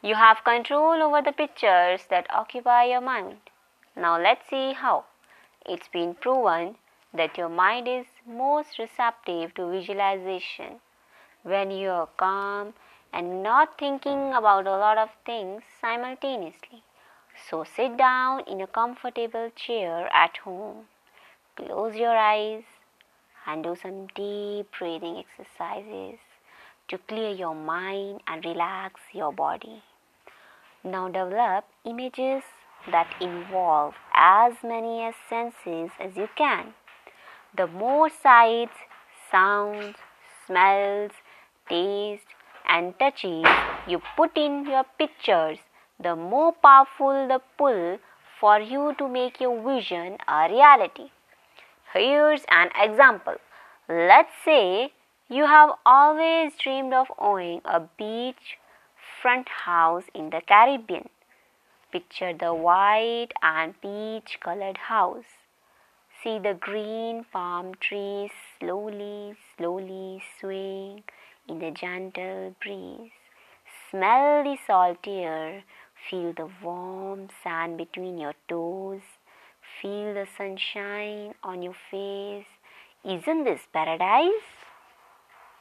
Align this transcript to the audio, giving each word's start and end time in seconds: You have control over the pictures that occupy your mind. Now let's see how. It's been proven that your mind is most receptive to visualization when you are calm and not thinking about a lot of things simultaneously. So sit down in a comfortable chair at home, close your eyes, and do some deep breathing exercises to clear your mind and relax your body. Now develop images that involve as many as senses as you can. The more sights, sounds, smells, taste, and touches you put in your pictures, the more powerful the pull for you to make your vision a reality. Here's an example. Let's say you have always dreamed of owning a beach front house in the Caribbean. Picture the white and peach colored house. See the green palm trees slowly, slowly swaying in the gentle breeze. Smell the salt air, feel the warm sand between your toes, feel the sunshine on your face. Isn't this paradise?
You 0.00 0.14
have 0.14 0.44
control 0.44 1.02
over 1.02 1.20
the 1.22 1.32
pictures 1.32 2.06
that 2.08 2.30
occupy 2.30 2.84
your 2.84 3.00
mind. 3.00 3.50
Now 3.96 4.16
let's 4.16 4.48
see 4.48 4.72
how. 4.72 5.06
It's 5.66 5.88
been 5.88 6.14
proven 6.14 6.76
that 7.12 7.36
your 7.36 7.48
mind 7.48 7.88
is 7.88 8.06
most 8.24 8.78
receptive 8.78 9.54
to 9.54 9.68
visualization 9.68 10.78
when 11.42 11.72
you 11.72 11.90
are 11.90 12.08
calm 12.16 12.74
and 13.12 13.42
not 13.42 13.76
thinking 13.76 14.32
about 14.34 14.68
a 14.68 14.76
lot 14.76 14.98
of 14.98 15.10
things 15.26 15.64
simultaneously. 15.80 16.84
So 17.50 17.64
sit 17.64 17.96
down 17.96 18.44
in 18.46 18.60
a 18.60 18.68
comfortable 18.68 19.50
chair 19.56 20.08
at 20.14 20.36
home, 20.36 20.86
close 21.56 21.96
your 21.96 22.16
eyes, 22.16 22.62
and 23.46 23.64
do 23.64 23.74
some 23.74 24.06
deep 24.14 24.70
breathing 24.78 25.24
exercises 25.24 26.20
to 26.88 26.98
clear 26.98 27.30
your 27.30 27.54
mind 27.54 28.20
and 28.26 28.44
relax 28.44 29.00
your 29.12 29.32
body. 29.32 29.82
Now 30.84 31.08
develop 31.08 31.64
images 31.84 32.42
that 32.90 33.14
involve 33.20 33.94
as 34.14 34.54
many 34.62 35.02
as 35.04 35.14
senses 35.28 35.90
as 36.00 36.16
you 36.16 36.28
can. 36.36 36.74
The 37.56 37.66
more 37.66 38.08
sights, 38.08 38.76
sounds, 39.30 39.96
smells, 40.46 41.12
taste, 41.68 42.26
and 42.68 42.98
touches 42.98 43.44
you 43.86 44.00
put 44.16 44.36
in 44.36 44.66
your 44.66 44.84
pictures, 44.98 45.58
the 46.02 46.14
more 46.14 46.52
powerful 46.52 47.26
the 47.26 47.40
pull 47.56 47.98
for 48.40 48.60
you 48.60 48.94
to 48.98 49.08
make 49.08 49.40
your 49.40 49.60
vision 49.62 50.16
a 50.28 50.48
reality. 50.48 51.10
Here's 51.92 52.42
an 52.50 52.68
example. 52.80 53.36
Let's 53.88 54.32
say 54.44 54.92
you 55.30 55.44
have 55.44 55.70
always 55.84 56.52
dreamed 56.62 56.94
of 56.94 57.08
owning 57.18 57.60
a 57.66 57.80
beach 57.98 58.56
front 59.20 59.46
house 59.66 60.04
in 60.14 60.30
the 60.30 60.40
Caribbean. 60.40 61.10
Picture 61.92 62.32
the 62.32 62.54
white 62.54 63.28
and 63.42 63.78
peach 63.82 64.38
colored 64.40 64.78
house. 64.78 65.44
See 66.22 66.38
the 66.38 66.54
green 66.54 67.26
palm 67.30 67.74
trees 67.78 68.30
slowly, 68.58 69.34
slowly 69.56 70.22
swaying 70.40 71.04
in 71.46 71.58
the 71.58 71.72
gentle 71.72 72.56
breeze. 72.62 73.10
Smell 73.90 74.44
the 74.44 74.56
salt 74.66 75.06
air, 75.06 75.62
feel 76.08 76.32
the 76.32 76.48
warm 76.62 77.28
sand 77.42 77.76
between 77.76 78.16
your 78.16 78.34
toes, 78.48 79.02
feel 79.80 80.14
the 80.14 80.26
sunshine 80.38 81.34
on 81.42 81.60
your 81.62 81.76
face. 81.90 82.46
Isn't 83.04 83.44
this 83.44 83.60
paradise? 83.72 84.57